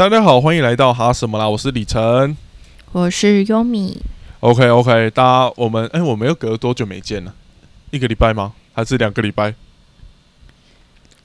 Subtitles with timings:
[0.00, 1.46] 大家好，欢迎来到哈什么啦？
[1.46, 2.34] 我是李晨。
[2.92, 4.00] 我是优米。
[4.40, 7.34] OK OK，大家我们哎、我们又隔了多久没见了？
[7.90, 8.54] 一个礼拜吗？
[8.72, 9.54] 还是两个礼拜？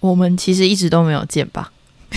[0.02, 1.72] 我们其实一直都没有见吧？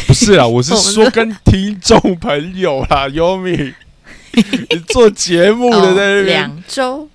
[0.08, 3.72] 不是啊， 我是说跟听众朋友啦，优米。
[4.34, 7.08] 你做节目的在那边、哦两周，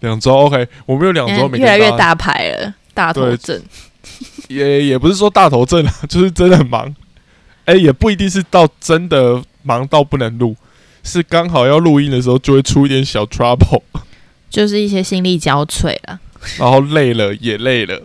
[0.00, 3.62] 两周 OK，我们有两周没跟越来越大牌了，大头对症。
[4.48, 6.94] 也也不是说大头症啊，就是真的很忙。
[7.70, 10.56] 哎、也不一定是到真的忙到不能录，
[11.04, 13.82] 是刚好要录音的时候就会出一点小 trouble。
[14.50, 16.18] 就是一些心力交瘁了。
[16.58, 18.02] 然后累了也累了。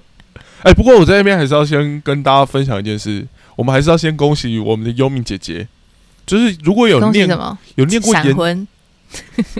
[0.62, 3.26] 哎、不过我在那边还是要先跟大家分享一件事，
[3.56, 5.66] 我们还是要先恭喜我们的优敏姐姐，
[6.26, 7.56] 就是如果有念什么？
[7.76, 8.68] 有念过研闪婚？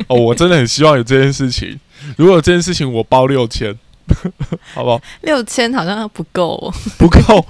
[0.09, 1.81] 哦，我真的很希望有这件事情。
[2.19, 3.75] 如果有这件事情，我包六千，
[4.75, 5.01] 好不好？
[5.23, 6.75] 六千好像不够、哦。
[6.99, 7.47] 不够，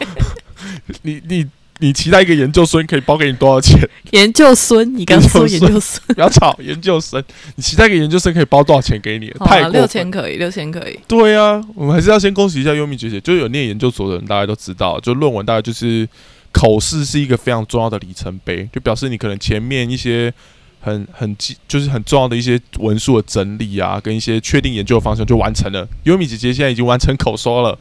[1.03, 1.45] 你你
[1.79, 3.79] 你期待一个研究生可以包给你多少钱？
[4.13, 7.23] 研究生，你刚说研研究生，不要吵，研究生，
[7.57, 9.31] 你期待一个研究生可以包多少钱给你？
[9.45, 10.99] 太六千可以，六千可以。
[11.07, 16.09] 对啊，我们还是要先恭喜一下优米姐姐，就有念研究所的人，大家都知道，就论文大概就是
[16.51, 20.33] 口试是一个非常重要的里程碑，就表示你可能前面一些
[20.81, 25.87] 很很基就是很重要的一些文书的整理啊，跟一些确定研究的方向就完成了。
[26.05, 27.79] 优米姐姐现在已经完成口说了，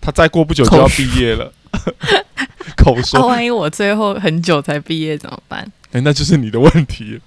[0.00, 1.52] 她再过不久就要毕业了。
[2.76, 5.70] 口那、说，万一我最后很久才毕业怎么办？
[5.92, 7.20] 哎、那就是你的问题。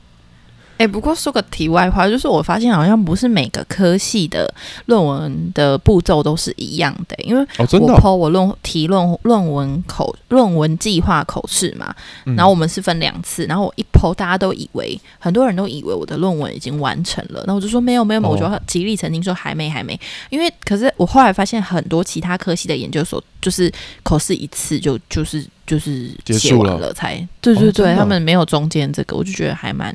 [0.79, 4.49] 哎、不过说个题外话，就是我发现好像不是每个科系的
[4.85, 11.93] 论文的步骤都是一样的、因为我哦、PO 我论提论论文口论文计划口试嘛，
[12.25, 12.33] 嗯。
[12.37, 23.69] 然后我们是分两次，然后我一 PO，大家都以为很多人都以为我的论文已经完成了，那我就说没有没有，我就极力澄清说还没还没，因为可是我后来发现很多其他科系的研究所就是
[24.01, 26.87] 口试一次就就是就是结束写完了。
[26.87, 27.95] 了才，对对对，哦。
[27.97, 29.93] 他们没有中间这个，我就觉得还蛮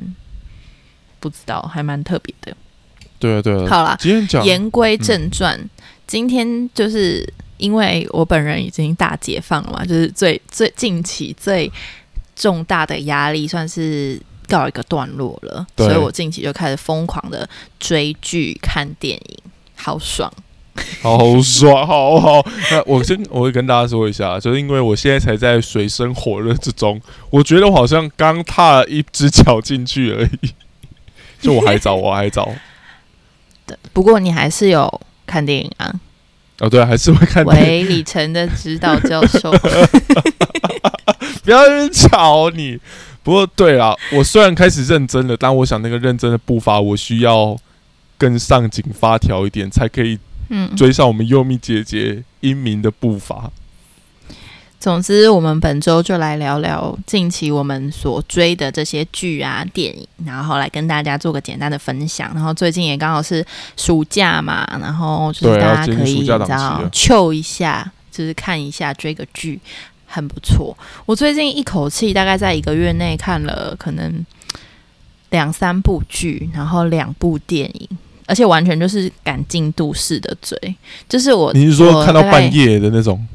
[1.19, 2.55] 不知道，还蛮特别的。
[3.19, 3.67] 对啊对啊。
[3.69, 5.59] 好啦，今天讲言归正传，
[6.05, 7.27] 今天就是
[7.57, 11.71] 因为我本人已经大解放了嘛，就是最最近期最
[12.35, 17.47] 重大的压力算是告一个段落了，所以我近期就开始疯狂的
[17.79, 19.37] 追剧、看电影，
[19.75, 20.31] 好爽。
[21.01, 22.45] 好爽，好好。
[22.69, 30.49] 那我先我会跟大家说一下，就是因为我现在才在水深火热之中，我觉得我好像刚踏了一只脚进去而已。
[31.45, 32.51] 就我还早，我还早。
[33.65, 35.93] 对，不过你还是有看电影啊，
[36.59, 37.63] 哦，对，还是会看电影。
[37.63, 39.51] 为李晨的指导教授。
[41.43, 42.79] 不要吵你。
[43.23, 47.57] 不过对啦，我虽然开始认真了，但我想那个认真的步伐，我需要
[48.17, 50.19] 更上紧发条一点，才可以
[50.49, 53.51] 嗯，追上我们优米姐姐英明的步伐。
[54.85, 62.31] 总之，我们本周就来聊聊近期我们所追的这些剧啊、电影，然后来跟大家做个简单的分享。
[62.35, 63.43] 然后最近也刚好是
[63.75, 69.59] 暑假嘛，然后就是大家可以你知进入暑假档期道了 chill 一下，就是看一下追个剧，
[70.05, 70.77] 很不错。
[71.07, 74.23] 我最近一口气大概在一个月内看了可能
[75.31, 77.89] 两三部剧，然后两部电影。
[78.27, 80.75] 而且完全就是赶进度式的追，
[81.09, 83.25] 就是我你是说看到半夜的那种？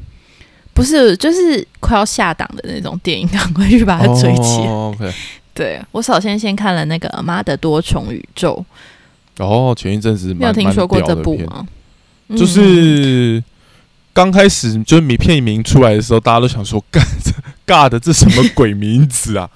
[0.73, 4.61] 不是，就是快要下档的那种电影， 赶快去把它追起。
[5.53, 8.63] 对我首先先看了那个《妈的多重宇宙
[9.37, 11.37] 哦，前一阵子》，没有听说过这部？
[11.39, 11.67] 吗？
[12.29, 13.43] 就嗯是
[14.13, 17.31] 刚开始就是名片名出来的时候，大家都想说，干这
[17.73, 19.49] 尬的这什么鬼名字啊？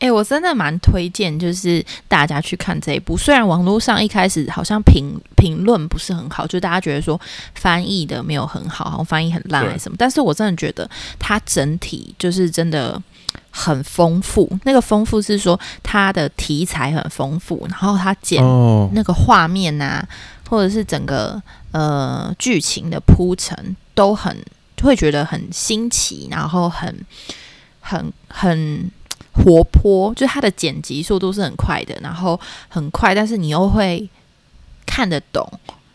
[0.00, 3.16] 哎、我真的蛮推荐，就是大家去看这一部。
[3.16, 7.20] 虽然网络上一开始好像评评论不是很好，就大家觉得说
[7.54, 10.88] 翻译的没有很好，好像翻译很烂还是什么，但是我真的觉得
[11.18, 13.00] 它整体就是真的
[13.50, 14.48] 很丰富。
[14.64, 20.06] 那个丰富是说它的题材很丰富，然后它剪哦，那个画面呐、
[20.48, 21.42] 或者是整个
[21.72, 24.36] 呃剧情的铺陈都很
[24.80, 27.04] 会觉得很新奇，然后很
[27.80, 28.90] 很很
[29.32, 32.38] 活泼，就是它的剪辑速度是很快的，然后
[32.68, 34.08] 很快，但是你又会
[34.86, 35.48] 看得懂，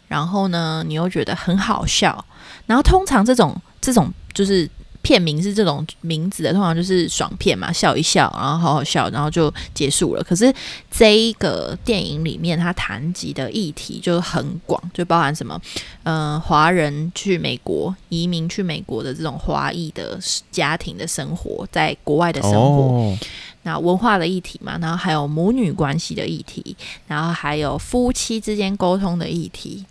[0.08, 2.26] 然后呢，你又觉得很好笑，
[2.66, 4.70] 然后通常这种这种就是。
[5.04, 10.24] 片名是这种名字的，通常就是爽片嘛，笑一笑，然后好好笑，然后就结束了。
[10.24, 10.52] 可是
[10.90, 15.60] 这一个电影里面，它谈及的议题就很广，就包含什么，
[16.04, 20.18] 呃，华人去美国移民去美国的这种华裔的
[20.50, 23.18] 家庭的生活，在国外的生活，哦，
[23.64, 26.76] 那文化的议题嘛，然后还有母女关系的议题，
[27.08, 29.86] 然后还有夫妻之间沟通的议题，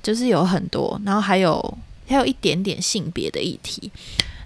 [0.00, 1.78] 就是有很多，然后还有
[2.12, 3.90] 还有一点点性别的议题，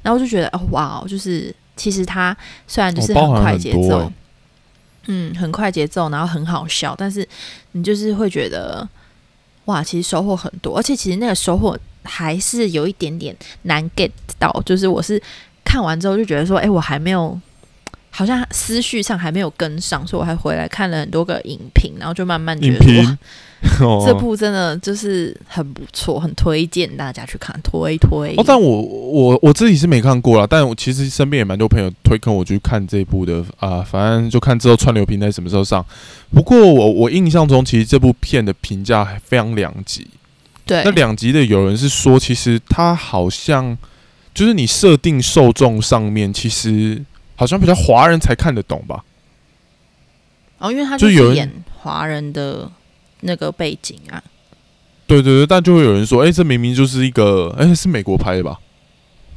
[0.03, 2.37] 然后我就觉得哦哇，就是其实他
[2.67, 4.11] 虽然就是很快节奏，
[5.07, 7.29] 嗯，很快节奏，然后很好笑，但是
[7.73, 8.89] 你就是会觉得，
[9.67, 15.21] 哇，其实收获很多，而且其实那个收获还是有一点点难 get 到，就是我是
[15.65, 17.39] 看完之后就觉得说，哎、我还没有。
[18.17, 23.19] 好像思绪上还没有跟上，所以我还回来看了很多个影评，然后就慢慢觉得哇，
[23.85, 28.35] 哦这部真的就是很不错，很推荐大家去看，推推。
[28.39, 35.85] 哦，但我我我自己是没看过啦，但我其实身边也蛮多朋友推坑我去看这部的啊、反正就看之后串流平台什么时候上。
[36.33, 40.07] 不过我我印象中，其实这部片的评价还非常两极。
[40.65, 43.77] 对那两极的有人是说，其实它好像
[44.33, 47.05] 就是你设定受众上面，其实
[47.37, 49.05] 好像比较华人才看得懂吧？
[50.59, 52.71] 哦，因为他就有演华人的
[53.21, 54.23] 那个背景啊，
[55.07, 58.59] 对对对，但就会有人说，哎、这明明就是一个，哎、是美国拍的吧？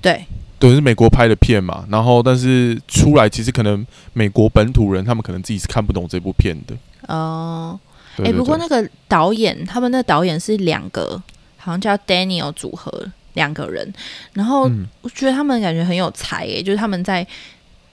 [0.01, 0.25] 对，
[0.57, 1.86] 对，是美国拍的片嘛。
[1.90, 6.74] 然后，但是出来其实可能美国本土人他们可能自己是看不懂这部片的。
[7.10, 7.78] 哦、
[8.24, 11.22] 哎、不过那个导演，他们那导演是两个，
[11.57, 13.94] 好像叫 Daniel 组合两个人，
[14.31, 17.28] 然后嗯，我觉得他们感觉很有才诶，就是他们在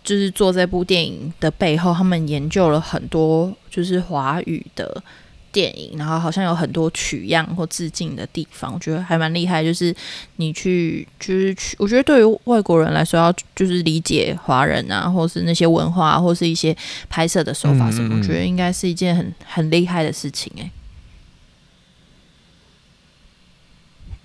[0.06, 5.02] 就是做这部电影的背后，他们研究了很多就是华语的
[5.50, 9.64] 电影，然后好像有很多取样或致敬的地方，我觉得还蛮厉害。
[9.64, 9.92] 就是
[10.36, 16.76] 你去就是去，我觉得对于外国人来说，要就是理解华人啊，或是那些文化，或是一些
[17.08, 20.70] 拍摄的手法什么，嗯嗯嗯我觉得应该是一件很很厉害的事情哎。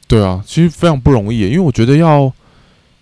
[0.07, 2.31] 对啊，其实非常不容易耶，因为我觉得要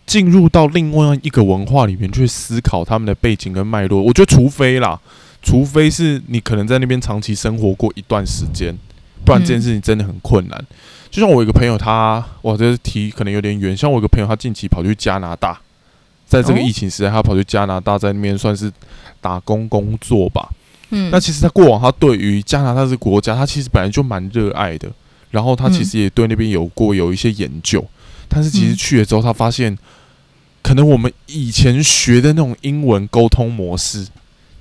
[0.09, 4.99] 进入到另外一个文化里面去思考他们的背景跟脉络，我觉得除非啦，
[5.43, 8.75] 除非是你可能在那边长期生活过一段时间，
[9.23, 10.65] 不然这件事情真的很困难。
[11.11, 13.77] 就像我有一个朋友他，哇，这题可能有点远。
[13.77, 15.59] 像我一个朋友，他近期跑去加拿大，
[16.25, 18.71] 在这个哦疫情时代，他跑去加拿大，在那边算是
[19.21, 20.49] 打工工作吧。
[20.89, 24.89] 嗯，那其实他过往他对于加拿大这个国家，他其实本来就蛮热爱的，
[25.29, 27.85] 然后他其实也对那边有过有一些研究，
[28.27, 29.77] 但是其实嗯去了之后，他发现
[30.69, 34.05] 可能我们以前学的那种英文沟通模式，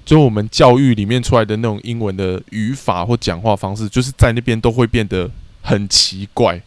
[0.06, 6.62] 就我们教育里面出来的那种英文的语法或讲话方式，就是在那边都会变得很奇怪。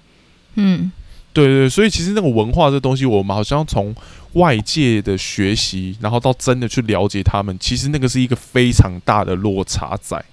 [0.53, 0.91] 嗯
[1.33, 3.95] 对对对，所以其实那个文化这东西，我们好像从
[4.33, 10.23] 外界的学习，然后到真的去了解他们，其实那个是一个非常大的落差在。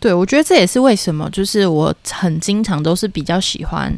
[0.00, 3.96] 对，我觉得这也是为什么，就是我很经常都是比较喜欢，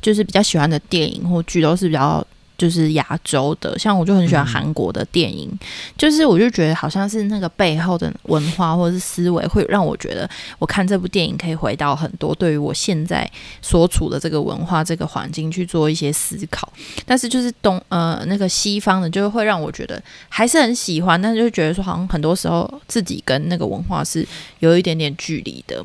[0.00, 2.26] 就是比较喜欢的电影或剧都是比较
[2.60, 5.50] 就是亚洲的，像我就很喜欢嗯韩国的电影，
[5.96, 10.28] 就是我就觉得好像是那个背后的文化或者是思维，会让我觉得
[10.58, 13.26] 我看这部电影可以回到很多对于我现在
[13.62, 16.70] 所处的这个文化这个环境去做一些思考。
[17.06, 24.28] 但是就是东呃那个西方的，就会让我觉得还是很喜欢，但是就觉得说好像很多时候自己跟那个文化是
[24.58, 25.82] 有一点点距离的。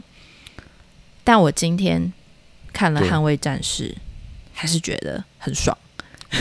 [1.24, 2.12] 但我今天
[2.74, 3.88] 看了《捍卫战士》，
[4.54, 5.77] 还是觉得很爽。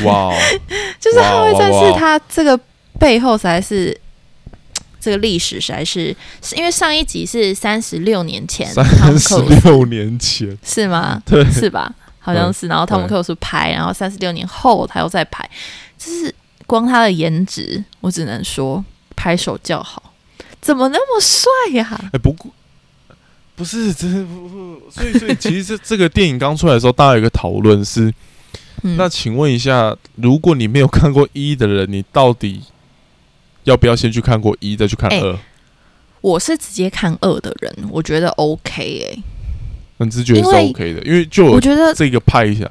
[0.05, 0.39] 哇哦，
[1.01, 2.59] 就是《哇捍卫战士哇》哇它这个
[2.99, 3.99] 背后实在是
[5.01, 11.23] 这个历史实在是，是因为上一集是三十六年前，三十六年前，是吗？
[11.27, 11.93] 对是吧？
[12.19, 12.67] 好像是。
[12.67, 15.49] 然后汤姆对克鲁斯拍，然后三十六年后他又再拍，
[15.99, 16.35] 就是
[16.67, 18.83] 光他的颜值，我只能说
[19.15, 20.15] 拍手叫好。
[20.63, 22.51] 怎么那么帅呀、哎、不过
[23.55, 28.11] 不是，这不不，所以所以其实这这个电影刚出来的时候，大家有一个讨论是，
[28.83, 32.63] 嗯，那请问一下，如果你没有看过一的人，你到底
[33.65, 35.39] 要不要先去看过一，再去看哎二？
[36.21, 39.23] 我是直接看二的人，我觉得 OK
[39.99, 42.67] 哎、你是觉得是 OK 的，因为就我觉得这个拍一下，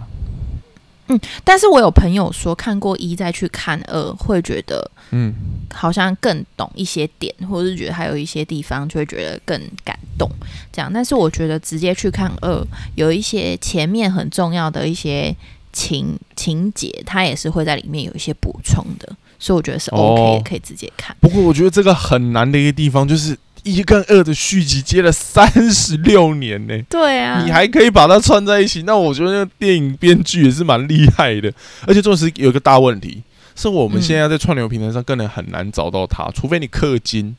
[1.07, 5.33] 嗯但是我有朋友说看过一再去看二，会觉得嗯，
[5.71, 10.27] 好像更懂一些点，或者是觉得还有一些地方就会觉得更感动，
[10.71, 10.91] 这样。
[10.91, 15.35] 但是我觉得直接去看二，有一些前面很重要的一些
[15.73, 21.13] 情情节，它也是会在里面有一些补充的，所以我觉得是 OK 可以直接看。
[21.19, 27.43] 不过我觉得这个很难的一个地方就是一跟二的续集接了三十六年呢、对啊。
[27.43, 31.51] 你还可以把它串在一起，那我觉得那个电影编剧也是蛮厉害的。
[31.87, 33.23] 而且重点是有一个大问题，
[33.55, 37.35] 是我们嗯现在在串流平台上根本很难找到它，除非你氪金，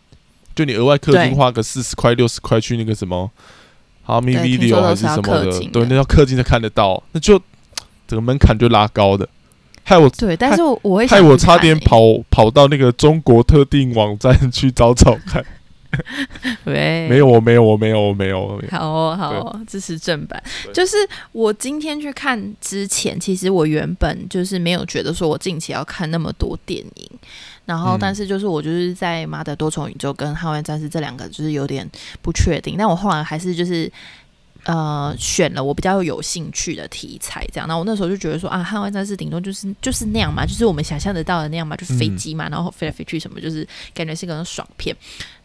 [0.54, 3.30] 就你额外氪金花个四十块、六十块去那个什么
[4.02, 7.40] 好咪对听 video 还是什么氪的，对，那要氪金才看得到，那就
[8.06, 9.28] 整个门槛就拉高的，
[9.82, 11.98] 害我对，但是我害我差点跑
[12.30, 15.44] 跑到那个中国特定网站去找找看。
[16.64, 18.70] 喂，没有，我没有，我没有，我没有，我没有。
[18.76, 20.42] 好哦，好哦，支持正版。
[20.72, 20.96] 就是
[21.30, 27.10] 我今天去看之前，其实我原本就是没有觉得说我近期要看那么多电影，
[27.64, 31.88] 然后嗯但是就是我就是在《马的多重宇宙》跟《捍卫战士》这两个就是有点
[32.20, 33.88] 不确定，但我后来还是就是。
[34.64, 37.68] 呃，选了我比较有兴趣的题材，这样。
[37.68, 44.96] 那我那时候就觉得说啊，捍卫战士顶多就是就是那样嘛，就是我们想象得到的那样嘛，就是飞嗯机嘛，然后飞来飞去什么，就是感觉是个爽片。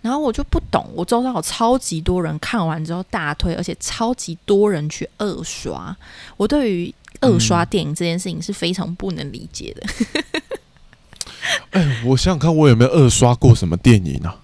[0.02, 5.94] 然后我就不懂，我周遭有超级多人看完之后大推，而且超级多人去二刷。
[6.38, 10.22] 我对于二刷电影这件事情是非常不能理解的。
[11.72, 14.40] 哎，我想想看，我有没有二刷过什么电影啊？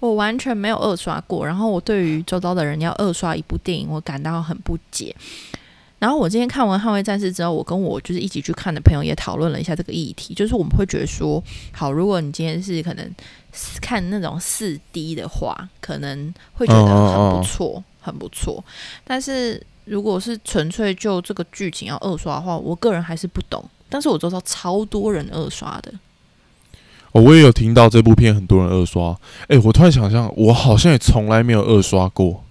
[0.00, 5.14] 我完全没有二刷过，然后我对于周遭的人要二刷一部电影，我感到很不解。
[5.98, 13.14] 然后我今天看完《捍卫战士》之后，我跟我就是一起去看的朋友也讨论了一下这个议题，就是我们会觉得说，好，如果你今天是可能
[13.80, 18.64] 看那种四 D 的话，可能会觉得很不错，很不错。
[19.04, 23.68] 但是如果是纯粹就这个剧情要二刷的话，我个人还是不懂。
[23.88, 25.92] 但是我周遭超多人二刷的，
[27.12, 29.16] 哦，我也有听到这部片很多人二刷。
[29.48, 32.44] 哎，我突然想象，我好像也从来没有二刷过。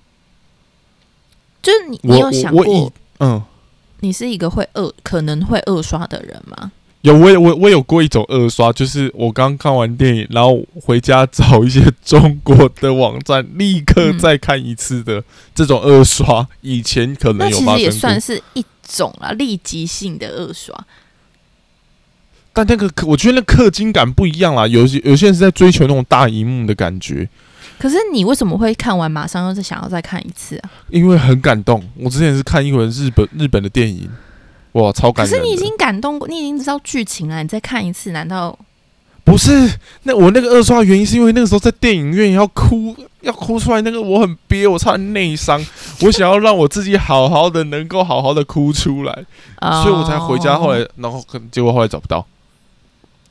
[1.61, 3.41] 就是你，你有想过嗯，
[3.99, 6.71] 你是一个会二可能会二刷的人吗？
[7.01, 15.23] 有我有我我有过一种二刷，就是我刚看完电影，然后回家找一些中国的网站，立刻嗯再看一次的、
[15.53, 16.47] 这种二刷。
[16.61, 20.75] 以前可能那其实也算是一种啦，立即性的二刷。
[22.57, 24.65] 但那个我觉得那氪金感不一样啦。
[24.65, 27.29] 有些有些人是在追求那种大荧幕的感觉，
[27.77, 30.69] 可是你为什么会看完马上又是想要再看一次啊？
[30.89, 31.87] 因为很感动。
[31.99, 34.09] 我之前是看一轮日本日本的电影，
[34.71, 35.37] 哇，超感人可。
[35.37, 38.57] 是你已经感动过，你已经知道剧情了，你再看一次，难道
[39.23, 39.51] 不是，
[40.03, 45.63] 那我那个二刷原因是因为那个时候在电影院要哭，要哭出来，那个我很憋，我差点内伤，
[46.01, 49.25] 我想要让我自己好好的，能够好好的哭出来，
[49.59, 50.57] 哦所以我才回家。
[50.57, 52.25] 后来，然后可结果后来找不到，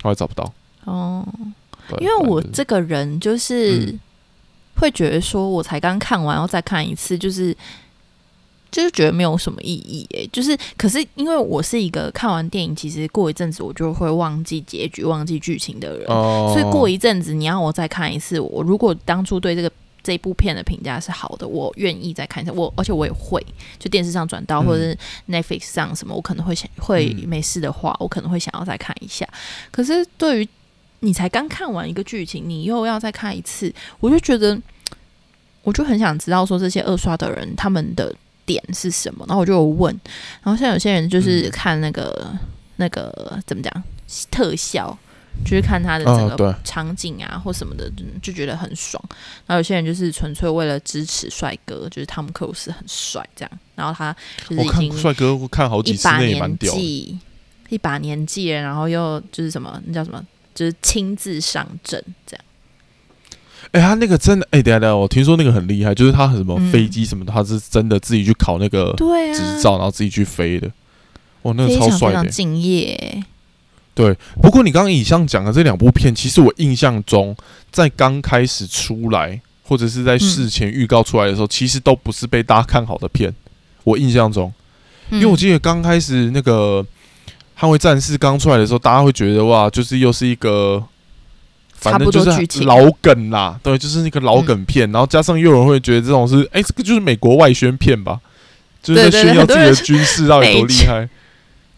[0.07, 0.53] 后来找不到，
[0.85, 1.27] 哦，
[1.99, 4.01] 因为我这个人就是嗯。
[4.79, 7.57] 会觉得说，我才刚看完，然后再看一次，就是
[8.71, 19.73] 就是觉得没有什么意义诶、就是可是因为我是一个看完电影，其实过一阵子我就会忘记结局、忘记剧情的人，哦，所以过一阵子你要我再看一次，我如果当初对这个。
[20.07, 22.53] 这部片的评价是好的，我愿意再看一下。
[22.53, 23.45] 我而且我也会，
[23.77, 24.97] 就电视上转到嗯或者是
[25.29, 29.29] Netflix 上什么，我可能会想会嗯没事的话，我可能会想要再看一下。
[29.73, 30.49] 可是对于
[31.01, 34.57] 你才刚看完一个剧情，你又要再看一次，我就觉得，
[35.65, 39.25] 我就很想知道说这些二刷的人他们的点是什么。
[39.27, 39.93] 然后我就有问，
[40.45, 42.33] 然后像有些人就是嗯看那个、
[42.77, 43.83] 那个怎么讲
[44.31, 44.97] 特效，
[45.45, 49.03] 就是看他的整个场景啊或什么的，就就觉得很爽。
[49.47, 54.15] 然后有些人就是纯粹为了支持帅哥，就是汤姆克鲁斯很帅这样，然后他
[54.49, 56.79] 就是已经帅哥我看好几一次，把年那也蛮屌的。
[56.79, 57.19] 纪，
[57.69, 60.25] 一把年纪了，然后又就是什么，那叫什么，
[60.55, 62.45] 就是亲自上阵这样。
[63.73, 68.95] 哎、他那个真的，哎、等下等下，我听说那个很厉害，就是他什么嗯飞机什么的，他是真的自己去考那个
[69.35, 70.71] 执照，然后自己去飞的。
[71.43, 73.25] 哇，那个超帅的、常非常敬业。
[74.43, 77.35] 不过你刚刚以上讲的这两部片，其实我印象中，
[77.71, 83.35] 在刚开始出来，或者是在事前预告出来的时候，其实都不是被大家看好的片。
[83.85, 84.53] 我印象中，
[85.11, 86.85] 因为我嗯记得刚开始那个
[87.61, 90.85] 《捍卫战士》刚出来的时候，大家会觉得哇，就是又是一个。
[91.79, 98.19] 反正就是老梗啦，对，就是那个老梗片，然后加上又有人会觉得这种是，哎、这个就是美国外宣片吧，
[98.83, 101.07] 就是在对对炫耀自己的军事到底多厉害，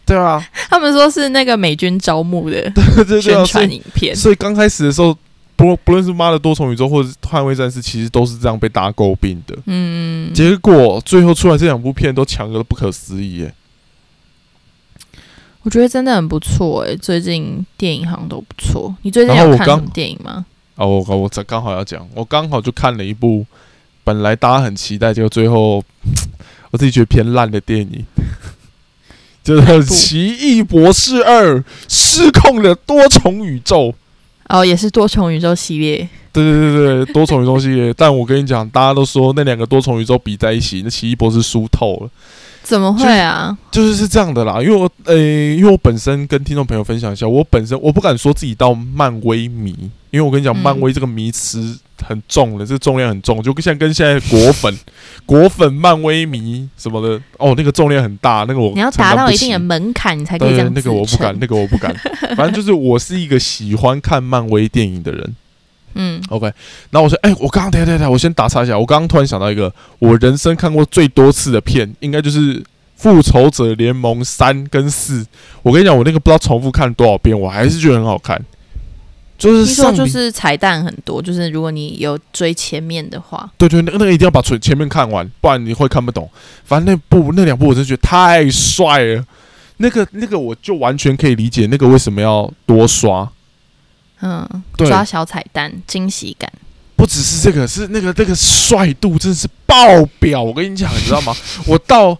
[0.09, 2.71] 对啊，他们说是那个美军招募的
[3.21, 4.15] 宣啊，所以传影片。
[4.15, 5.15] 所以刚开始的时候，
[5.55, 9.55] 不不论是妈的多重宇宙或者是捍卫战士，其实都是这样被大家诟病的。
[9.67, 13.53] 嗯，结果最后出来这两部片都强的不可思议耶！
[15.61, 18.95] 我觉得真的很不错诶，最近电影好像都不错。
[19.01, 20.45] 你最近有看什么电影吗？
[20.75, 23.45] 啊，我我这刚好要讲，我刚好就看了一部
[24.03, 25.83] 本来大家很期待，结果最后
[26.71, 28.05] 我自己觉得偏烂的电影，
[29.55, 33.87] 就是《奇异博士二：失控的多重宇宙》。
[34.47, 36.07] 哦，也是多重宇宙系列。
[36.31, 37.93] 对对对对，多重宇宙系列。
[37.93, 42.09] 但我跟你讲，大家都说那两个多重宇宙比在一起，那奇异博士输透了。
[42.63, 43.57] 怎么会啊？
[43.71, 49.75] 就是是这样的啦，因为我呃、因为我本身跟听众朋友分享一下，我本身我不敢说自己到漫威迷，
[50.11, 54.73] 因为我跟你讲，嗯漫威这个迷词很重的，这个重量很重，就像跟现在果粉、
[55.25, 61.95] 果粉、漫威迷什么的，哦，那个重量很大，那个我你要达到一定的门槛，你才可以对这样那个我不敢，那个我不敢。
[62.35, 65.35] 反正就是我是一个喜欢看漫威电影的人，
[65.95, 66.45] 嗯，OK，
[66.91, 72.55] 然后我说，哎、我刚刚等一下等下，我先打岔一下，我刚刚突然想到一个我人生看过最多次的片，应该就是
[72.95, 75.25] 《复仇者联盟三》跟四。
[75.63, 78.39] 我跟你讲，我那个不知道重复看多少遍，我还是觉得很好看。
[79.39, 86.29] 就是听说上就是彩蛋很多，就是如果你有追前面的话，对对，那个那个一定要把前前面看完，不然你会看不懂。
[86.65, 89.25] 反正那部那两部我真觉得太帅了，
[89.77, 93.27] 那个那个我就完全可以理解那个为什么要多刷。
[94.21, 96.51] 嗯，对抓小彩蛋，惊喜感。
[96.97, 100.43] 不只是这个，是那个那个帅度真的是爆表。
[100.43, 101.33] 我跟你讲，你知道吗？
[101.65, 102.17] 我到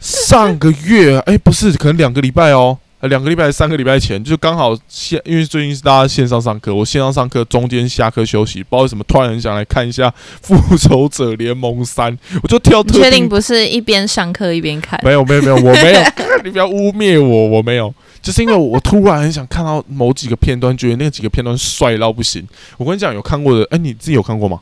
[0.00, 10.08] 上个月，哎、不是，可能两个礼拜哦，呃两个礼拜、三个礼拜前，就刚好线，因为最近是大家线上上课，我线上上课中间下课休息，不知道为什么突然很想来看一下
[10.40, 12.10] 《复仇者联盟三》，
[12.42, 14.98] 我就跳你确定定不是一边上课一边看？
[15.04, 16.00] 没有没有没有，我没有，
[16.44, 22.42] 你不要污蔑我，我没有，就是因为我突然很想看到某几个片段，觉得那几个片段帅到不行。
[22.78, 24.58] 我跟你讲，有看过的，哎、你自己有看过吗？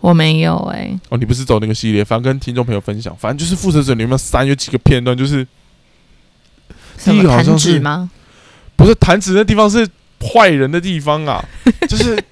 [0.00, 5.46] 我没有哎、哦，你不是走那个系列，反正跟听众朋友分享，反正就是《复仇者联盟三》有几个片段，就是
[7.12, 8.10] 第一个好像弹指是吗？
[8.76, 9.88] 不是弹指那地方是
[10.20, 11.44] 坏人的地方啊，
[11.88, 12.22] 就是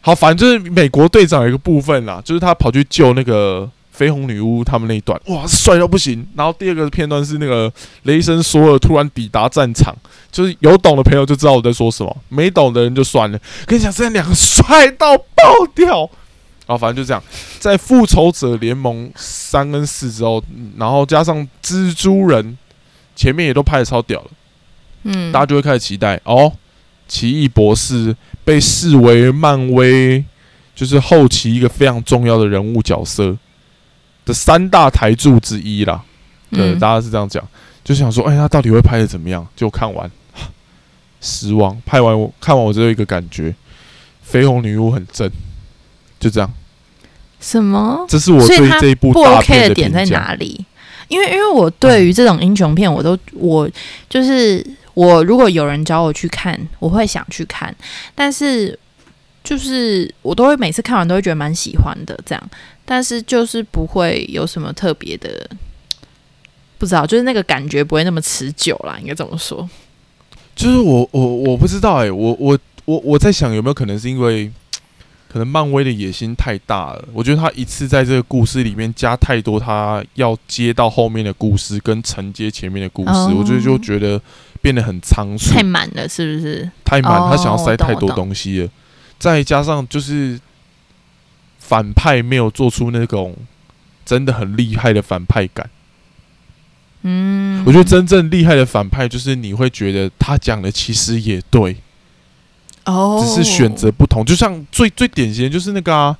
[0.00, 6.26] 好，反正就是美国队长有一个部分啦，就是他跑去救那个绯红女巫他们那一段，哇，帅到不行。
[6.36, 7.72] 然后第二个片段是那个
[8.04, 9.94] 雷神索尔突然抵达战场，
[10.30, 13.38] 就是有懂的朋友就知道我在说什么，没懂的人就算了。
[13.66, 16.08] 跟你讲，这两个帅到爆掉。
[16.66, 17.22] 啊反正就这样，
[17.60, 22.58] 在复仇者联盟三跟四之后，嗯然后加上蜘蛛人，
[23.16, 24.30] 前面也都拍的超屌了。
[25.02, 26.52] 嗯，大家就会开始期待哦，
[27.08, 30.24] 奇异博士被视为漫威
[30.74, 33.36] 就是后期一个非常重要的人物角色
[34.24, 36.04] 的三大台柱之一啦。
[36.50, 37.42] 对，嗯大家是这样讲，
[37.82, 39.46] 就想说，哎，他到底会拍的怎么样？
[39.56, 40.10] 就看完
[41.20, 43.54] 失望，拍完我看完我只有一个感觉，
[44.28, 45.30] 绯红女巫很正，
[46.20, 46.52] 就这样。
[47.38, 50.04] 什么这是我对这一部不大 OK 片的点在。
[50.06, 50.64] 哪里？
[51.08, 53.68] 因为因为我对于这种英雄片，我都我
[54.08, 54.64] 就是
[54.94, 57.74] 我如果有人找我去看，我会想去看，
[58.14, 58.78] 但是
[59.44, 62.50] 就是我都会每次看完都会觉得蛮喜欢的这样，
[62.84, 65.48] 但是就是不会有什么特别的，
[66.78, 69.68] 不知道，就是那个感觉不会那么持久啦，应该怎么说。
[70.54, 74.50] 就是我我我不知道哎、我我我我在想有没有可能是因为，
[75.28, 77.04] 可能漫威的野心太大了。
[77.12, 84.20] 我觉得他一次在这个故事里面加太多，他要接到后面的故事跟承接前面的故事，哦我觉得就觉得
[84.62, 86.70] 变得很仓促太，满了，是不是？
[86.84, 88.68] 太满，哦他想要塞太多东西了。
[89.18, 90.40] 再加上就是
[91.58, 93.34] 反派没有做出那种
[94.04, 95.68] 真的很厉害的反派感。
[97.02, 101.76] 嗯，我觉得真正厉害的反派就是你会觉得他讲的其实也对。
[102.86, 104.24] 哦，只是选择不同。
[104.24, 106.16] 就像最最典型的就是那个啊，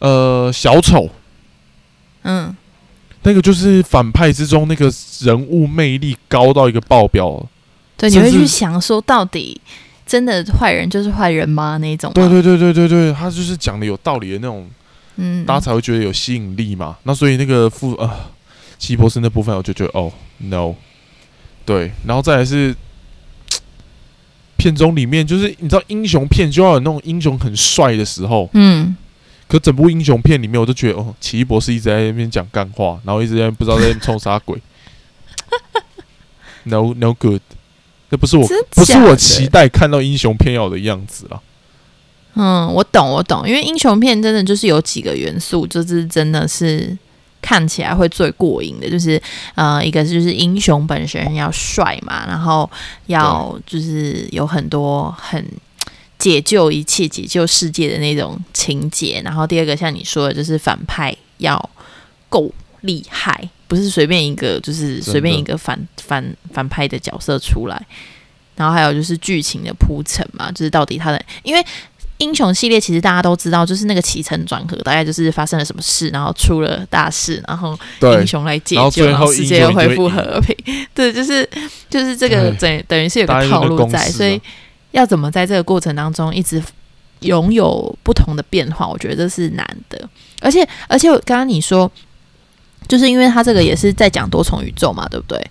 [0.00, 1.08] 呃，小丑，
[2.22, 2.54] 嗯，
[3.22, 7.46] 那个就是反派之中那个人物魅力高到一个爆表。
[7.96, 9.60] 对，你会去想说，到底
[10.04, 11.78] 真的坏人就是坏人吗？
[11.78, 14.68] 那一种，对对对对对对，他就是讲的有道理的那种，
[15.16, 16.96] 嗯，大家才会觉得有吸引力嘛。
[17.04, 18.10] 那所以那个副呃，
[18.78, 20.74] 奇博士那部分，我就觉得哦，no，
[21.64, 22.74] 对，然后再来是。
[24.66, 28.96] 片中里面就是你知道英雄片就要有那种英雄很帅的时候，嗯，
[29.46, 34.60] 可整部英雄片里面，我都觉得哦，奇异博士一直在那边讲干话，然后一直在那边不知道在那边冲啥鬼。
[36.64, 37.40] No no good，
[38.10, 41.40] 这不是我不是我期待看到英雄片要的样子啊。
[42.34, 46.98] 嗯，我懂，我懂，因为英雄片真的就是有几个元素，就是真的是
[47.46, 49.22] 看起来会最过瘾的，就是
[49.54, 52.68] 呃，一个就是英雄本身要帅嘛，然后
[53.06, 55.46] 要就是有很多很
[56.18, 61.56] 解救一切、解救世界的那种情节，然后第二个像你说的，就是反派要
[62.28, 67.80] 够厉害，不是随便一个就是随便一个反反反派的角色出来。
[68.56, 71.64] 然后还有就是剧情的铺陈嘛，就是到底他的，因为
[72.18, 80.56] 英雄系列其实大家都知道，就是那个起承转合，大概就是发生了什么事，然后出了大事，然后英，雄来解救，然后世界又恢复和平。
[80.94, 81.48] 对，就是
[81.90, 84.40] 就是这个等等于是有个套路在，所以
[84.92, 86.62] 要怎么在这个过程当中一直
[87.20, 90.08] 拥有不同的变化，我觉得这是难的。
[90.40, 91.90] 而且而且刚刚你说，
[92.88, 95.50] 就是因为他这个也是在讲多重宇宙嘛，对不对？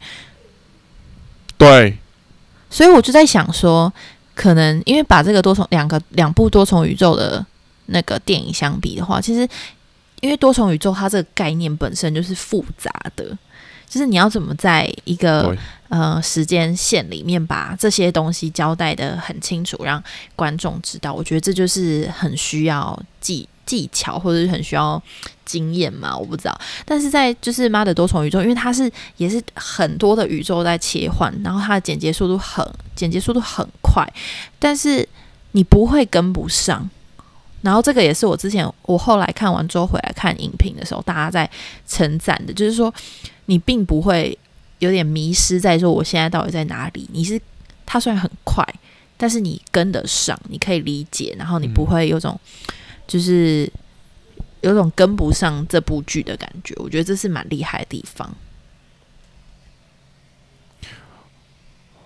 [1.58, 1.98] 对，
[2.70, 3.92] 所以我就在想说，
[4.36, 7.44] 可能因为把这个多重两个两部多重宇宙的
[7.88, 9.48] 那个电影相比的话，其实
[10.22, 13.26] 因为多重宇宙它这个概念本身就是复杂的，
[13.88, 15.58] 就是你要怎么在一个对，
[15.90, 20.04] 呃时间线里面把这些东西交代的很清楚，让
[20.36, 21.14] 观众知道。
[21.14, 25.02] 我觉得这就是很需要技技巧，或者是很需要
[25.46, 26.60] 经验嘛，我不知道。
[26.86, 34.08] 但是在就是妈的多重宇宙，因为它是也是很多的宇宙在切换，然后它的剪接速度很剪接速度很快，
[34.60, 35.08] 但是
[35.52, 36.90] 你不会跟不上。
[37.62, 41.50] 然后这个也是我之前我后来看完之后回来看影评的时候，大家在
[41.88, 42.94] 称赞的，就是说
[43.46, 44.38] 你并不会
[44.78, 47.10] 有点迷失在说我现在到底在哪里。
[47.12, 47.42] 你是
[47.84, 48.64] 它虽然很快，
[49.18, 52.40] 但是你跟得上，你可以理解，然后你不会有种、
[53.08, 53.72] 就是
[54.62, 56.74] 有种跟不上这部剧的感觉。
[56.78, 58.36] 我觉得这是蛮厉害的地方。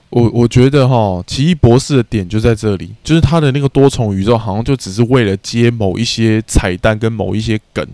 [0.10, 7.88] 我我觉得哈，奇异博士的点就在这里，就是他的那个多重宇宙，好像就只是为了接某一些彩蛋跟某一些梗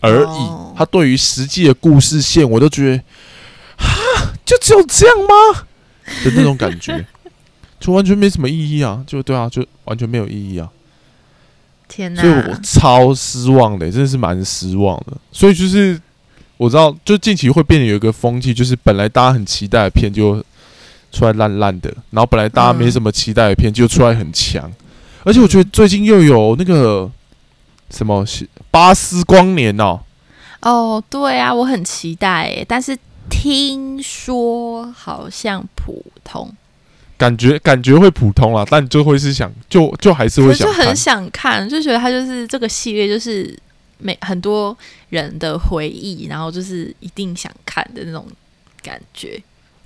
[0.00, 0.24] 而已。
[0.24, 3.04] 哦他对于实际的故事线，我都觉得，
[3.76, 5.66] 哈，就只有这样吗？
[6.24, 7.04] 的那种感觉，
[7.78, 9.04] 就完全没什么意义啊！
[9.06, 10.68] 就对啊，就完全没有意义啊！
[11.94, 12.32] 天哪所以！
[12.32, 15.12] 我超失望的，真的是蛮失望的。
[15.30, 16.00] 所以就是
[16.56, 20.42] 我知道，就近期会变得有一个风气，就是本来大家很期待的片就
[21.10, 24.72] 出来烂烂的，然后本来大家没什么期待的片就出来很强。
[25.24, 27.10] 而且我觉得最近又有那个
[27.90, 30.00] 什么是巴斯光年哦，
[30.62, 32.96] 哦，对啊，我很期待耶，但是
[33.28, 36.50] 听说好像普通，
[37.22, 40.96] 感觉感觉会普通啦，但就会是想就就还是可会想就很。
[40.96, 43.56] 想看，就觉得它就是这个系列，就是
[43.98, 44.76] 每很多
[45.10, 48.26] 人的回忆，然后就是一定想看的那种
[48.82, 49.40] 感觉。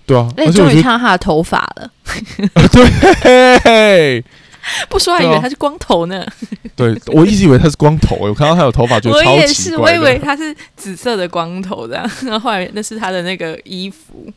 [0.07, 1.91] 对啊，而且终于看到他的头发了，
[2.39, 2.59] 得
[3.65, 4.25] 对
[4.89, 6.27] 不说还以为他是光头呢。
[6.75, 9.93] 对，我一直以为他是光头、欸，我看到他有头发觉得我超也是，我。
[9.93, 14.33] 以为他是紫色的光头这样，然后后来那是他的那个衣服。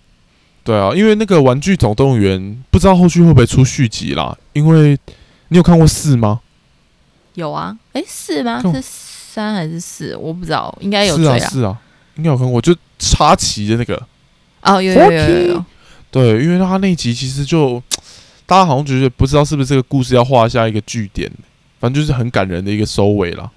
[0.70, 4.38] 对啊，因为那个《玩具总动员》不知道后续会不会出续集啦？
[4.54, 4.96] 因为
[5.48, 6.42] 你有看过四吗？
[7.34, 8.62] 有啊，诶，是吗？
[8.62, 10.16] 是三还是四？
[10.16, 11.44] 我不知道，应该有是追啊。
[11.44, 11.82] 啊是啊，
[12.18, 14.00] 应该有看过，就插旗的那个。
[14.62, 15.66] 哦，有有有有有。
[16.12, 17.82] 对，因为他那一集其实就
[18.46, 21.32] 大家好像觉得不知道是不是这个故事要画下一个句点，
[21.80, 23.50] 反正就是很感人的一个收尾啦。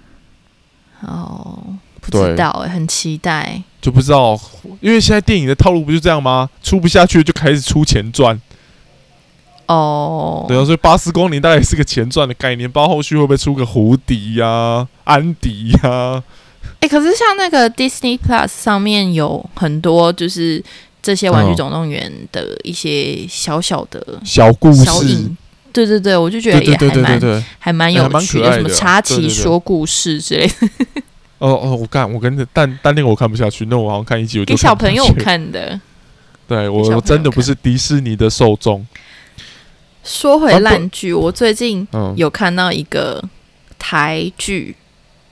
[1.02, 1.62] 哦，
[2.02, 3.62] 不知道诶，很期待。
[3.80, 4.38] 就不知道，
[4.80, 6.50] 因为现在电影的套路不就这样吗？
[6.62, 8.40] 出不下去就开始出前传，
[9.66, 16.22] 哦，对啊，所以巴斯光年大概是个前传的概念，不知道后续会不会出个胡迪呀、安迪呀、
[16.78, 20.62] 哎、可是像那个 Disney Plus 上面有很多就是
[21.02, 25.28] 这些《玩具嗯总动员》的一些小小的小故事，
[25.72, 27.42] 对对对，我就觉得也还蛮。
[27.58, 31.02] 还蛮有趣的，什么插旗说故事之类的，
[31.42, 35.80] 哦哦，我看我跟着，但但那个我看不下去，那我好像看一集我就给小朋友看的。
[36.46, 38.86] 对我我真的不是迪士尼的受众。
[40.04, 43.22] 说回烂剧，我最近嗯，有看到一个
[43.78, 44.76] 台剧，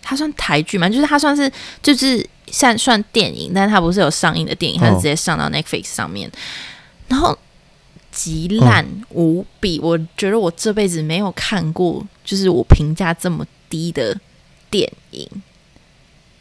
[0.03, 0.89] 它算台剧吗？
[0.89, 1.51] 就是它算是
[1.83, 4.97] 就是算算电影，但是它不是有上映的电影，它是嗯。
[4.97, 6.31] 直接上到 Netflix 上面，
[7.09, 7.37] 然后
[8.11, 14.17] 极烂无比，我觉得我这辈子没有看过，就是我评价这么低的
[14.71, 15.29] 电影，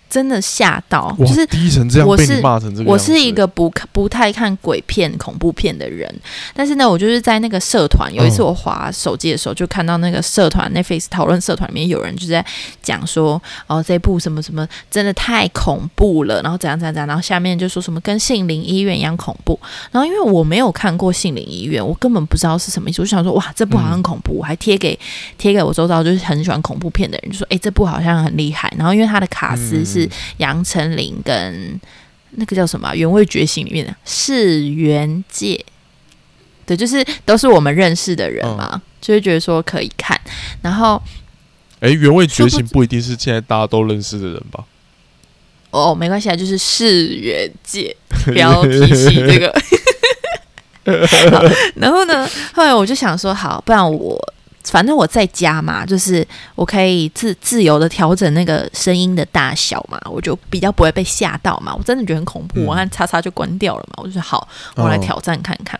[0.09, 6.13] 真的吓到，哇，就是低成这样我是被你骂成这个我是一个不看不太看鬼片、恐怖片的人，
[6.53, 8.49] 但是呢，我就是在那个社团，有一次嗯。
[8.49, 12.43] 我滑手机的时候，就看到那个社团 Netflix 讨论社团里面有人就在
[12.81, 19.59] 讲说，哦，这部什么什么真的太恐怖了，然后怎样怎样怎样，然后下面就说什么跟杏林医院一样恐怖，
[19.91, 24.97] 然后因为我没有看过杏林医院，我根本不知道是什么意思，我就想说，哇，这部好像很恐怖，我还贴给
[25.37, 29.98] 贴给我周遭就是很喜欢恐怖片的人，就说，诶，这部好像很厉害，然后因为他的卡斯是嗯
[30.37, 31.79] 杨丞琳跟
[32.31, 35.65] 那个叫什么啊《原味觉醒》里面的世元界，
[36.65, 40.19] 对，就是都是我们认识的人嘛，就会觉得说可以看。
[40.61, 41.01] 然后
[41.79, 44.63] 哎，原味觉醒不一定是现在大家都认识的人吧？
[45.71, 49.53] 哦，没关系啊，就是世元界， 不要提起这个。
[51.07, 51.43] 好，
[51.75, 54.33] 然后呢，后来我就想说，好，不然我
[54.71, 61.75] 反正我在家嘛，就是我可以自自由的调整那个声音的大小嘛，我就比较不会被吓到嘛。
[61.75, 64.03] 我真的觉得很恐怖，嗯我按叉叉就关掉了嘛。
[64.03, 65.79] 我就说好，我来哦挑战看看。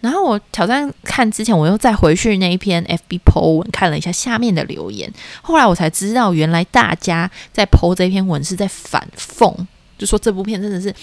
[0.00, 9.52] 然后我挑战看之前，我又再回去那一篇 FB po 文看了一下下面的留言，后来我才知道，原来大家在 po 这篇文是在反讽，
[9.98, 10.94] 就说这部片真的是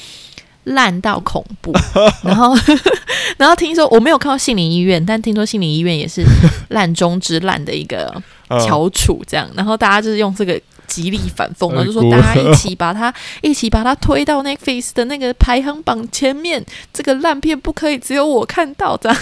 [0.66, 1.74] 烂到恐怖。
[2.24, 2.56] 然后，
[3.38, 6.24] 然后听说我没有看到杏林医院，但听说杏林医院也是
[6.70, 8.14] 烂中之烂的一个
[8.50, 9.50] 嗯翘楚，这样。
[9.56, 19.18] 然后大家就是用这个极力反讽，然后就说哎大家一起把它一起把它推到 Netflix 的那个排行榜前面，这个烂片不可以只有我看到这样。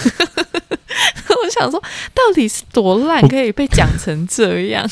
[1.43, 1.81] 我想说，
[2.13, 4.87] 到底是多烂可以被讲成这样？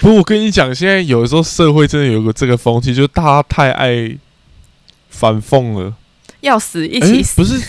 [0.00, 4.16] 不我跟你讲，现在有的时候社会真的有个这个风气，就是大家太爱
[5.08, 5.94] 反讽了。
[6.40, 7.60] 要死一哎、起死，不是，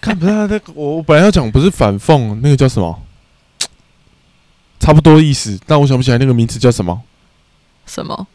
[0.00, 3.02] 看不是那个，我我本来要讲不是反讽，那个叫什么？
[4.80, 7.02] 差不多意思，但我想不起来那个名词叫什么。
[7.86, 8.26] 什么？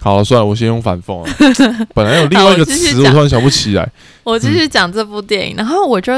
[0.00, 1.86] 好了，算了，我先用反讽了。
[1.94, 3.90] 本来有另外一个词，我突然想不起来。
[4.22, 6.12] 我继续讲这部电影，然后我就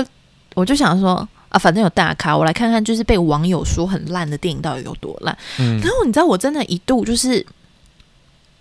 [0.55, 5.37] 我就想说啊，反正有大咖，我来看看，就是被网友说很烂的电影到底有多烂。
[5.59, 7.45] 嗯然后你知道，我真的一度就是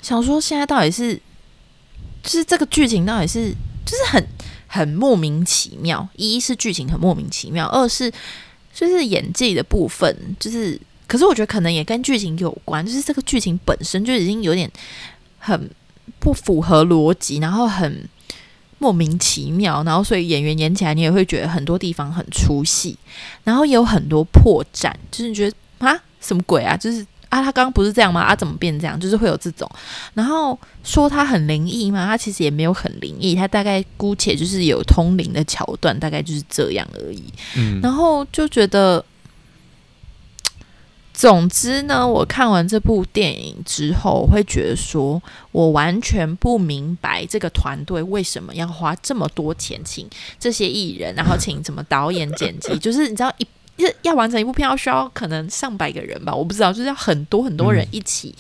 [0.02, 1.16] 想说，现在到底是，
[2.24, 3.52] 就是这个剧情到底是，
[3.86, 4.28] 就是很
[4.68, 6.08] 很莫名其妙。
[6.16, 8.12] 一是剧情很莫名其妙，二是
[8.74, 14.72] 就是演技的部分，就是，可是我觉得可能也跟剧情有关，就是这个剧情本身就已经有点
[15.40, 15.70] 很
[16.20, 18.08] 不符合逻辑，然后很。
[18.78, 22.98] 莫名其妙，然后所以演员演起来，你也会觉得很多地方很出戏，
[23.44, 28.22] 然后也有很多破绽，就是你觉得啊什么鬼啊，就是啊他刚刚不是这样吗？
[28.22, 29.00] 啊怎么变这样？
[29.00, 29.70] 就是会有这种，
[30.14, 32.06] 然后说他很灵异嘛？
[32.06, 37.24] 他其实也没有很灵异，他大概姑且就是有通灵的桥段，大概就是这样而已。
[37.56, 39.04] 嗯，然后就觉得，
[41.16, 50.08] 总之呢，我看完这部电影之后，我会觉得说，我完全不明白这个团队为什么要花这么多钱请
[50.40, 53.48] 这些艺人，然后请什么导演、剪辑， 就是你知道一。
[53.78, 58.34] 要要完成一部片，要需要可能上百个人吧，我不知道，就是要很多很多人一起，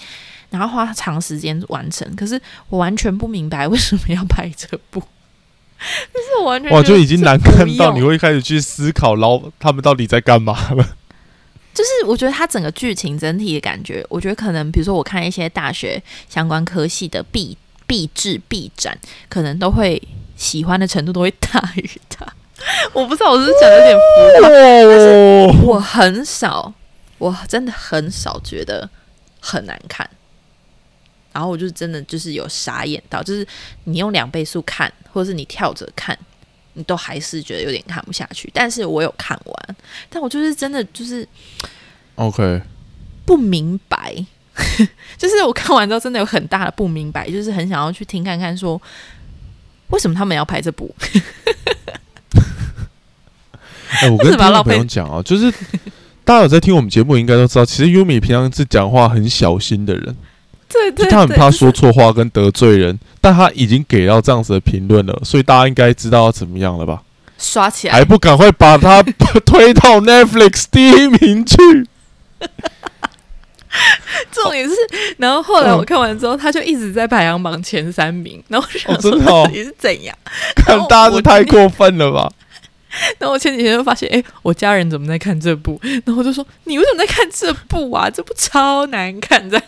[0.49, 2.09] 然后花长时间完成。
[2.15, 5.01] 可是我完全不明白为什么要拍这部，
[6.13, 10.95] 就是我完全哇，就已经难看到你会开始去思考，然后他们到底在干嘛了。
[11.75, 20.01] 就是我觉得它整个剧情整体的感觉，我觉得可能比如说我看一些大学相关科系的毕毕制毕展，可能都会
[20.37, 22.25] 喜欢的程度都会大于它。
[22.93, 24.49] 我不知道我是讲的有点浮夸，
[25.59, 26.73] 哦，我很少，
[27.17, 28.89] 我真的很少觉得
[29.41, 30.09] 很难看。
[31.33, 33.45] 然后我就真的就是有傻眼到，就是
[33.83, 36.17] 你用两倍速看，或者是你跳着看，
[36.75, 38.49] 你都还是觉得有点看不下去。
[38.53, 39.75] 但是我有看完，
[40.09, 41.27] 但我就是真的就是。
[42.15, 42.61] OK，
[43.25, 44.15] 不明白，
[45.17, 48.81] 就是我看完之后真的有很大的不明白，就是很想要去听看看说
[49.89, 50.95] 为什么他们要拍这部。
[54.01, 55.51] 哎、我 跟听众朋为什么要浪费友讲啊，就是
[56.23, 60.15] 大家有在听我们节目，应该都知道，其实优米平常是讲话很小心的人，
[60.67, 67.01] 对他很怕说错话跟得罪人，但他已经给到这样子的评论了，所以大家应该知道要怎么样了吧？
[67.37, 68.03] 刷起来还。
[68.05, 69.03] 不赶快把他
[69.45, 71.55] 推到 Netflix 第一名去？
[74.31, 74.75] 重点是，
[75.17, 80.15] 然后后来嗯我看完之后，他就一直在排行榜前三名，然后我就想哦说到底是怎样？
[80.55, 82.31] 看大家是太过分了吧？
[83.19, 85.77] 然后我前几天就发现，哎，我家人怎么在看这部？
[86.05, 88.09] 然后我就说，你为什么在看这部啊？
[88.09, 89.65] 这部超难看，这样。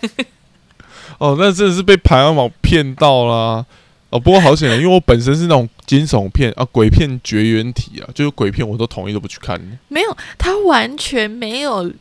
[1.17, 3.65] 哦，那真的是被排行榜骗到啦。
[4.09, 9.59] 哦，不过好险啊，因为我本身是那种惊悚片啊、鬼片绝缘体啊，就是鬼片我都统一都不去看。
[9.89, 11.91] 没有，它完全没有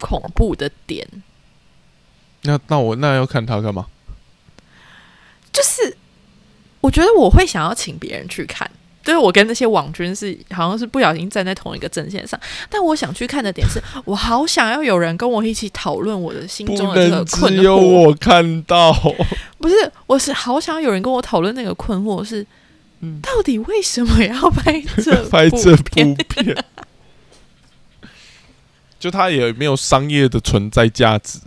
[0.00, 1.06] 恐怖的点。
[2.42, 3.86] 那那我那要看它干嘛？
[5.52, 5.96] 就是
[6.80, 8.70] 我觉得我会想要请别人去看，
[9.08, 18.92] 就是我跟那些网军是好像是不小心站在同一个阵线上，但我想去看的点是我好想要有人跟我一起讨论我的心中的这个能困只有，我看到。
[19.56, 22.46] 不是，我是好想要有人跟我讨论那个困惑是，
[23.00, 26.14] 嗯到底为什么要拍这 拍这部片？
[26.14, 26.64] 片，
[29.00, 31.38] 就它也没有商业的存在价值，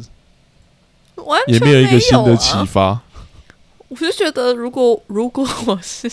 [1.18, 3.02] 完全也没有一个新的啊启发。
[3.88, 6.10] 我就觉得，如果如果我是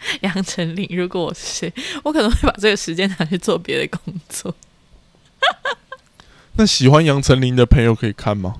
[0.22, 4.54] 杨丞琳，如果我是谁，我可能会把这个时间拿去做别的工作。
[6.54, 8.56] 那喜欢杨丞琳的朋友可以看吗？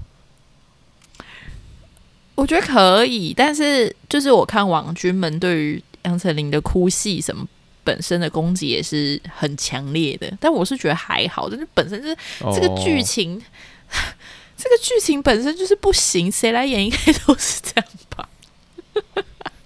[2.34, 7.44] 我觉得可以，但是就是我看网军们对于杨丞琳的哭戏什么
[7.82, 12.16] 本身的攻击也是很强烈的，但我是觉得还好，就是本身就是
[12.54, 13.42] 这个剧哦情，
[14.56, 18.28] 这个剧情本身就是不行，谁来演应该都是这样吧。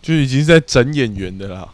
[0.02, 1.68] 就已经是在整演员的啦。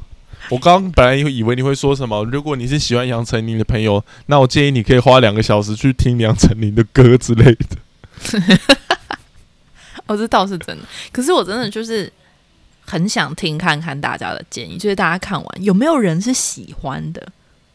[0.51, 7.77] 我刚刚本来以为你会说什么，如果你是喜欢杨丞琳的朋友，那我建议你可以花两个小时去听杨丞琳的歌之类的。
[10.07, 10.85] 哦，这倒是真的。
[11.13, 12.11] 可是我真的就是
[12.87, 17.29] 很想听看看大家的建议，就是大家看完有没有人是喜欢的，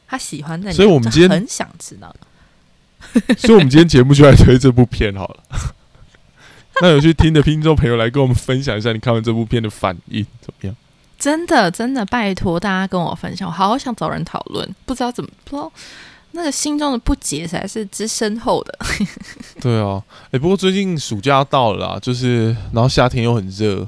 [0.07, 2.15] 他喜欢在，所以我们今天很想知道。
[3.37, 5.43] 所以我们今天节目就来推这部片好了。
[6.81, 10.75] 那有去听的听众朋友来跟我们分享一下，你看完这部片的反应怎么样？
[11.19, 15.71] 真的，真的，拜托大家跟我分享，我好想找人讨论，不知道怎么，不知道
[16.31, 18.77] 那个心中的不解才是之深厚的。
[19.61, 23.87] 对啊，哎，不过最近暑假到了啦，就是然后夏天又很热，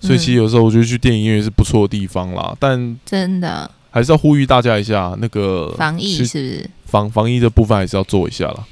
[0.00, 2.54] 所以其实有时候我觉得去电影院是不错的地方啦。
[2.58, 6.70] 但真的还是要呼吁大家一下，那个防疫是不是？
[6.84, 8.64] 防防疫的部分还是要做一下啦。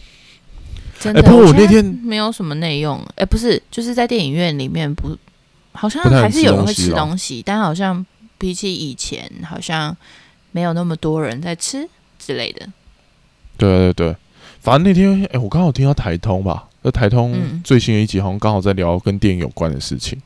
[1.00, 5.16] 真的，不过我那天没有什么内用，哎，不是，就是在电影院里面不，
[5.72, 8.04] 好像还是有人会吃吃东西但好像
[8.36, 9.96] 比起以前，好像
[10.52, 12.66] 没有那么多人在吃之类的。
[13.56, 14.16] 对对对，
[14.60, 17.60] 反正那天哎、我刚好听到台通吧，那台通嗯。
[17.64, 20.20] 最新的一集好像刚好在聊跟电影有关的事情。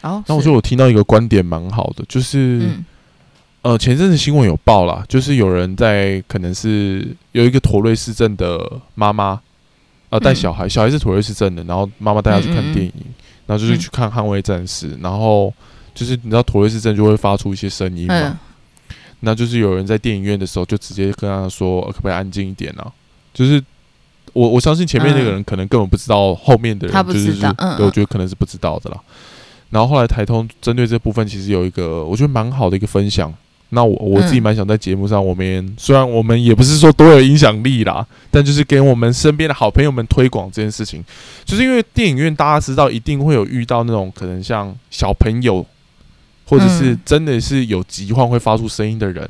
[0.00, 2.84] 然后，那我觉得我听到一个观点蛮好的，就是、嗯。
[3.62, 9.40] 呃前阵子新闻有报啦，就是有人在可能是有一个陀瑞市镇的妈妈，
[10.16, 12.92] 呃带嗯小孩，小孩是妥瑞氏症的，然后妈妈带他去看电影，
[13.46, 15.52] 然后就是去看《捍卫战士》，然后
[15.94, 18.38] 就是你知道妥瑞氏症就会发出一些声音嘛，嗯
[19.20, 22.92] 那就是有人在电影院的时候就直接跟他说，呃可不可以安静一点啊？
[23.32, 23.62] 就是
[24.34, 29.00] 我我相信前面那个人可能根本不知道后面的人，就是我嗯觉得可能是不知道的啦。
[29.70, 33.32] 然后后来台通针对这部分其实有一个我觉得蛮好的一个分享。
[33.70, 41.04] 那我我自己嗯蛮想在节目上，我们也虽然我们也不是说多有影响力啦，但就是给我们身边的好朋友们推广这件事情，
[41.44, 45.66] 就是因为电影院大家知道一定会有遇到那种可能像小朋友，
[46.46, 49.28] 或者是嗯真的是有疾患会发出声音的人，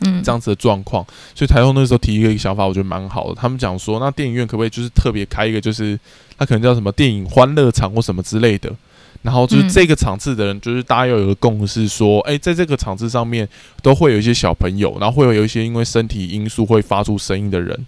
[0.00, 3.34] 嗯，这样子的状况，所以台通那时候提一个想法，我觉得蛮好的。
[3.40, 5.98] 他们讲说，那电影院可不可以就是特别开一个，就是
[6.36, 8.74] 它可能叫什么电影欢乐场或什么之类的。
[9.22, 9.68] 然后就是嗯。
[9.68, 13.48] 这个场次的人，就是大家要有个共识，说，哎、在这个场次上面
[13.82, 17.86] 都会有一些小朋友，然后会有一些因为身体因素会发出声音的人，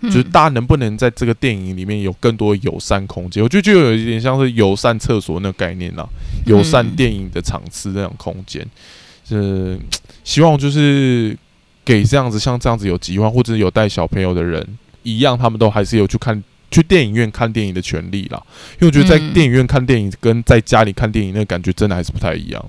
[0.00, 0.10] 嗯。
[0.10, 3.42] 就是大家能不能在这个电影里面有更多友善空间？
[3.42, 6.06] 我觉得就有一点像是友善厕所那个概念啦，
[6.46, 8.66] 友善嗯电影的场次那种空间，
[9.28, 9.78] 是
[10.24, 11.36] 希望就是
[11.84, 14.66] 给这样子像这样子有疾患或者是有带小朋友的人
[15.02, 18.42] 一样，他们都还是有去看去电影院看电影的权利啦。
[18.74, 22.64] 因为我觉得在嗯电影院看电影跟在家里看电影那个感觉真的还是不太一样。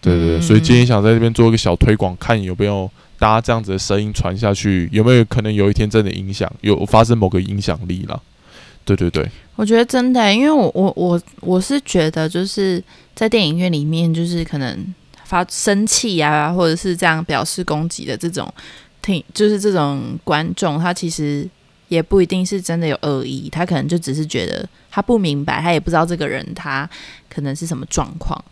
[0.00, 8.20] 对对所以今天想在这边做一个小推广，看有没有大家这样子的声音传下去，有没有可能有一天真的影响，有发生某个影响力啦。
[8.84, 12.82] 对对对，我觉得真的欸，因为我我我我是觉得就是
[13.14, 14.92] 在电影院里面，就是可能
[15.24, 18.52] 发生气啊，或者是这样表示攻击的这种
[19.00, 21.48] 挺，就是这种观众，他其实
[21.92, 26.88] 也不一定是真的有恶意，他可能就只是觉得他不明白，他也不知道这个人他
[27.28, 28.42] 可能是什么状况。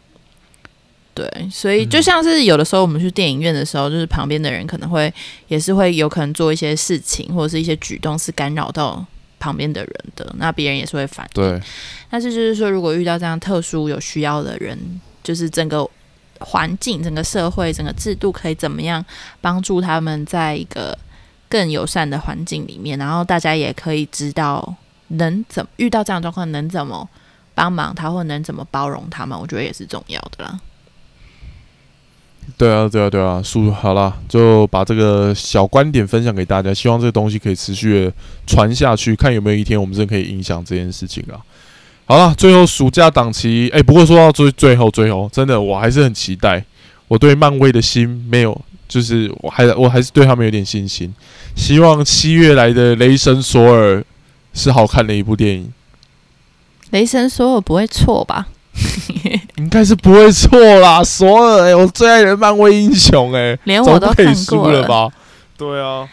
[1.14, 5.12] 对，所以就嗯像是有的时候我们去电影院的时候，就是旁边的人可能会
[5.48, 9.02] 也是会有可能做一些事情或者是一些举动是干扰到
[9.38, 11.42] 旁边的人的，那别人也是会反应。
[11.42, 11.60] 对，
[12.10, 14.78] 但是就是说，如果遇到这样特殊有需要的人，
[15.22, 15.88] 就是整个
[16.40, 19.04] 环境、整个社会、整个制度可以怎么样
[19.40, 20.96] 帮助他们在一个
[21.50, 24.74] 更友善的环境里面，然后大家也可以知道
[25.08, 27.06] 能怎遇到这样的状况能怎么
[27.54, 30.58] 帮忙他，或能怎么包容他们，我觉得也是重要的啦。
[32.56, 38.12] 对啊，对啊，对啊，叔好啦，就把这个小观点分享给大家，希望这个东西可以持续的
[38.46, 41.38] 传下去，看有没有一天我们真的可以影响这件事情啊。
[42.06, 46.64] 好了，最后暑假档期，哎、不过说到最最后最后，真的我还是很期待，
[47.06, 48.60] 我对漫威的心没有，
[48.90, 51.14] 就是我还我还是对他们有点信心，
[51.56, 54.00] 希望七月来的《雷神索尔》
[54.52, 55.72] 是好看的一部电影，
[56.90, 58.48] 雷神索尔不会错吧？
[59.56, 61.04] 应该是不会错啦。
[61.04, 64.80] 索尔、哎，我最爱的漫威英雄、哎，连我都看过了。
[64.82, 65.08] 了吧？
[65.56, 66.08] 对啊。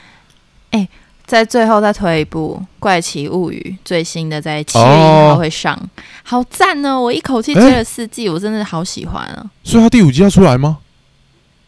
[1.25, 5.77] 在最后再推一部《怪奇物语》，最新的在七月一哦号会上，
[6.23, 7.01] 好赞哦！
[7.01, 9.45] 我一口气追了四季，我真的好喜欢啊！
[9.61, 10.77] 所以他第五季要出来吗？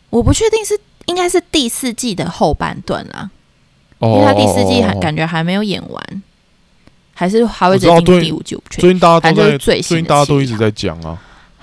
[0.09, 3.29] 我不确定是应该是第四季的后半段啦，
[3.97, 6.23] 哦因为他第四季还哦感觉还没有演完，
[7.13, 8.57] 还是还会直接我知道对进第五季。
[8.69, 11.19] 最近大家都在，最最近大家都一直在讲啊。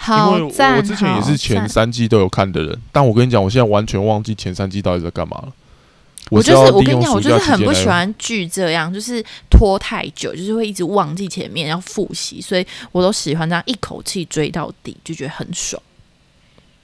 [0.09, 0.77] 因为我好赞！
[0.77, 5.49] 我之前也是前三季都有看的人，但我跟你讲，我现在完全忘记前三季到底在干嘛了。
[6.29, 15.83] 我就是我跟你讲，我就是很不喜欢剧这样，就是拖太久，就是会一直忘记前面要复习，所以我都喜欢这样一口气追到底，就觉得很爽。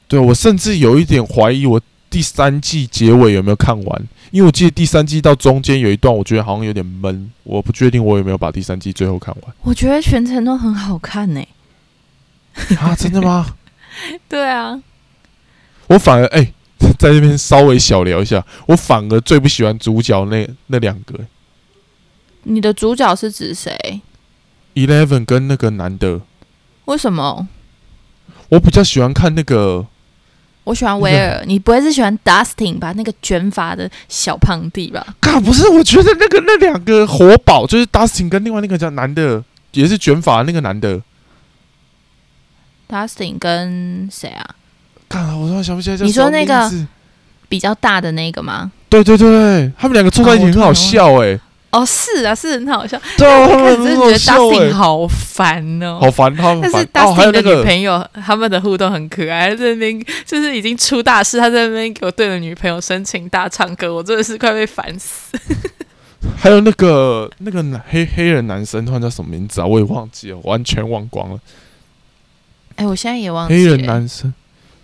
[0.09, 1.79] 对我甚至有一点怀疑，我
[2.13, 4.09] 第三季结尾有没有看完？
[4.31, 11.43] 因为我记得第三季到中间有一段，我觉得好像有点闷，我不确定我有没有把第三季最后看完我觉得全程都很好看呢、
[12.79, 12.95] 啊？
[12.95, 13.57] 真的吗？
[14.29, 14.79] 对啊，
[15.89, 16.53] 我反而哎、
[16.99, 21.19] 在这边稍微小聊一下，我反而最不喜欢主角那那两个、
[22.43, 24.03] 你的主角是指谁
[24.75, 26.21] ？Eleven 跟那个男的，
[26.85, 27.49] 为什么？
[28.51, 29.87] 我比较喜欢看那个，
[30.65, 32.93] 我喜欢威尔，你不会是喜欢 Dustin 吧？
[32.97, 35.05] 那个卷发的小胖弟吧？
[35.21, 39.43] 啊，不是，我觉得那个那两个活宝就是 Dustin 跟另外那个叫男的，
[39.73, 41.01] 也是卷发的那个男的
[42.89, 44.55] ，Dustin 跟谁啊？
[45.09, 46.71] 看我突然想不起来叫你说那个
[47.49, 48.71] 比较大的那个吗？
[48.89, 51.39] 对对对，他们两个凑在一起很好笑哎、
[51.73, 53.01] 哦，是啊，是很好笑。
[53.17, 55.99] 对啊，他我真的觉得 Dustin 好烦哦。
[56.03, 65.35] 好烦，他们但是 Dustin 的女朋友，他们的互动很可爱，在那边就是已经出大事，他在那边给我对着女朋友深情大唱歌，我真的是快被烦死。
[66.37, 69.67] 还有那个那个男黑黑人男生，突然叫什么名字啊？
[69.67, 71.41] 我也忘记了，完全忘光了。
[72.77, 74.35] 哎，我现在也忘记黑人男生，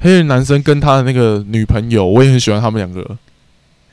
[0.01, 3.17] 黑人男生跟他的那个女朋友，我也很喜欢他们两个。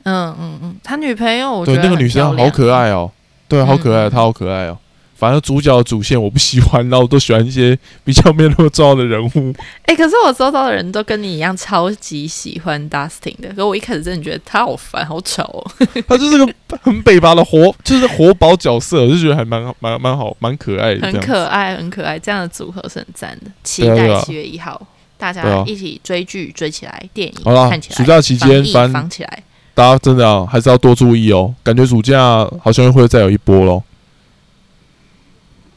[0.05, 2.89] 嗯嗯嗯，他女朋友我觉对，得那个女生好可爱。
[2.89, 3.11] 哦，
[3.47, 4.77] 对，好可爱，嗯她好可爱哦。
[5.17, 9.55] 反正主角的主线我不喜欢，然后我都喜欢一些比较没有那么重要的人物。
[9.87, 15.71] 哎、可是我周遭的人都跟你一样超级喜欢 Dustin 的，可我一开始真的觉得他好烦，好丑、哦。
[16.05, 23.49] 他就是个很北伐的活，就是活宝角色，我就觉得还蛮蛮蛮好，蛮可爱的，很样可爱，很可爱，这样的组合是很赞的。
[23.63, 24.79] 期对啊对啊待七月一号，
[25.17, 29.43] 大对啊家一起追剧追起来，电影好啦看起，来，暑假期间防疫反正防起来。
[29.75, 31.53] 大家真的啊，还是要多注意哦。
[31.61, 33.83] 感觉暑假好像会再有一波喽。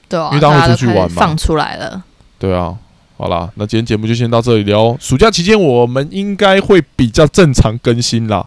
[0.08, 2.02] 对啊，因为大家会出去玩嘛放出来了。
[2.38, 2.74] 对啊，
[3.16, 4.96] 好啦，那今天节目就先到这里了。
[5.00, 8.46] 暑假期间我们应该会比较正常更新啦，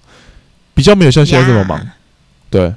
[0.73, 1.85] 比较没有像现在这么忙。
[2.49, 2.73] 对，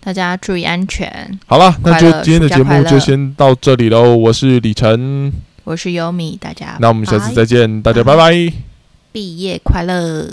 [0.00, 1.38] 大家注意安全。
[1.46, 4.16] 好啦，那就今天的节目就先到这里喽。
[4.16, 5.32] 我是李晨，
[5.62, 8.52] 我是优米，大家那我们下次再见，大家拜拜。
[9.12, 10.28] 毕业快乐。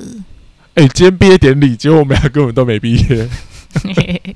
[0.77, 3.27] 哎、今天毕业典礼，结果我们俩根本都没毕业。